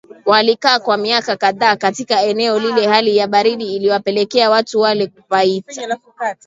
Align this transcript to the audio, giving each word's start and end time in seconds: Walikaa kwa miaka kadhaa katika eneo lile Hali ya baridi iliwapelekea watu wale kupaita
Walikaa 0.25 0.79
kwa 0.79 0.97
miaka 0.97 1.37
kadhaa 1.37 1.75
katika 1.75 2.21
eneo 2.21 2.59
lile 2.59 2.87
Hali 2.87 3.17
ya 3.17 3.27
baridi 3.27 3.75
iliwapelekea 3.75 4.49
watu 4.49 4.79
wale 4.79 5.07
kupaita 5.07 5.89